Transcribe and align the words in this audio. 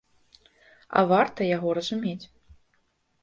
А 1.01 1.03
варта 1.11 1.41
яго 1.49 1.69
разумець. 1.79 2.21